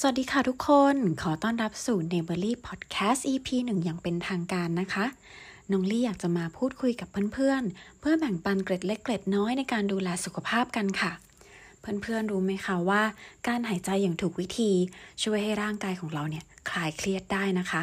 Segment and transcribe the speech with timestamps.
[0.00, 5.06] สวัสดีค่ะทุกคน ขอต้อนรับสู่ n e b e r l y Podcast EP 1 อย่างเป็นทางการนะคะ
[5.70, 11.12] น้องลี่อยากจะมาพูดคุยกับเพื่อนๆ เพื่อแบ่งปันเกร็ดเล็กเกร็ดน้อยในการดูแลสุขภาพกันค่ะ
[12.02, 13.02] เพื่อนๆ รู้ไหมคะว่า
[13.48, 14.72] การหายใจอย่างถูกวิธี
[15.22, 17.82] ช่วยให้ร่างกายของเราเนี่ยคลายเครียดได้นะคะ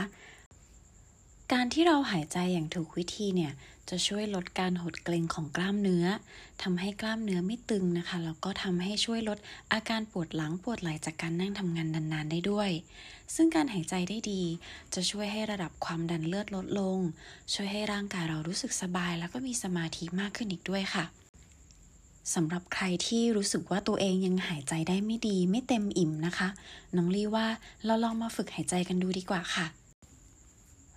[1.54, 3.54] การที่เราหายใจอย่างถูกวิธีเนี่ย
[3.90, 6.06] จะช่วยลดการหดเกร็งของกล้ามเนื้อ
[6.64, 9.38] ทำให้กล้ามเนื้อไม่ตึงนะคะ แล้วก็ทำให้ช่วยลด
[9.74, 12.70] อาการปวดหลังปวดไหล่จากการนั่งทำงานนานๆได้ด้วย
[13.36, 14.42] ซึ่งการหายใจได้ดี
[14.94, 17.00] จะช่วยให้ระดับความดันเลือดลดลง
[17.54, 21.06] ช่วยให้ร่างกายเรารู้สึกสบาย แล้วก็มีสมาธิมากขึ้นอีกด้วยค่ะ
[22.36, 26.50] สำหรับใครที่รู้สึกว่าตัวเองยังหายใจได้ไม่ดี ไม่เต็มอิ่มนะคะ
[26.96, 27.48] น้องลี่ว่า
[27.86, 29.68] เราลองมาฝึกหายใจกันดูดีกว่าค่ะ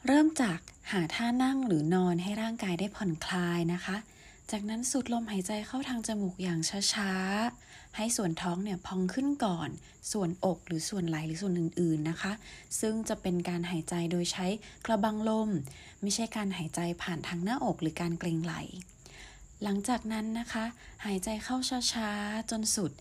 [0.07, 0.59] เริ่มจาก
[0.93, 3.97] หาท่านั่งหรือนอนให้ร่างกายได้ผ่อนคลายนะคะ
[4.51, 6.61] จากนั้นสูดลมหายใจเข้าทางจมูกอย่าง
[6.93, 9.69] ช้าๆ ให้ส่วนท้องเนี่ยพองขึ้นก่อน
[10.13, 12.33] ส่วนอกหรือส่วนไหล่หรือส่วนอื่นๆนะคะ
[12.81, 14.47] ซึ่งจะเป็นการหายใจโดยใช้
[14.87, 15.51] กระบังลม
[16.01, 18.63] ไม่ใช่การหายใจผ่านทางหน้าอกหรือการเกรงไหล่
[19.63, 20.65] หลังจากนั้นนะคะ
[21.05, 21.57] หายใจเข้า
[21.93, 22.93] ช้าๆ จนสุด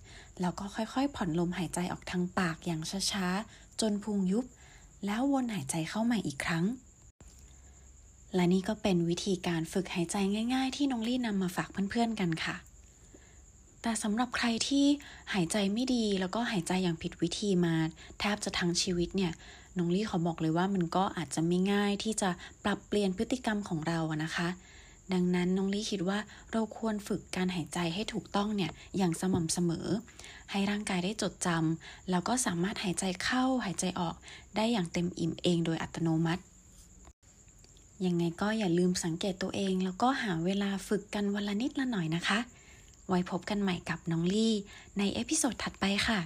[0.42, 2.82] แล้วก็ค่อยๆ ผ่อนลมหายใจออกทางปากอย่าง
[3.12, 4.46] ช้าๆ จนพุงยุบ
[5.06, 6.66] แล้ววนหายใจเข้าใหม่อีกครั้ง
[8.36, 10.16] และนี่ก็เป็นวิธีการฝึกหายใจ
[10.54, 12.56] ง่าย ๆ ที่น้องลี่นำมาฝากเพื่อนๆกันค่ะ
[13.82, 14.86] แต่สำหรับใครที่
[15.34, 17.76] หายใจไม่ดีแล้วก็หายใจอย่างผิดวิธีมา
[18.20, 19.32] แทบจะทั้งชีวิตเนี่ย
[19.78, 22.30] น้องลี่ขอบอกเลยว่ามันก็อาจจะไม่ง่ายที่จะ
[22.64, 24.48] ปรับเปลี่ยนพฤติกรรมของเราอะนะคะ
[25.14, 26.20] ดังนั้นน้องลี่คิดว่า
[26.52, 29.88] เราควรฝึกการหายใจให้ถูกต้องเนี่ยอย่างสม่ำเสมอ
[30.52, 34.16] ให้ร่างกายได้จดจำแล้วก็สามารถหายใจเข้าหายใจออก
[34.56, 36.44] ได้อย่างเต็มอิ่มเองโดยอัตโนมัติ
[38.06, 42.40] ยังไงก็อย่าลืมสังเกตตัวเอง แล้วก็หาเวลาฝึกกันวันละนิดละหน่อยนะคะ
[43.08, 44.54] ไว้พบกันใหม่กับน้องลี่
[44.98, 46.20] ใน episode ถัดไปค่ะ